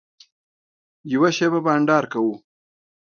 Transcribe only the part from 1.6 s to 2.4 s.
بنډار کوو.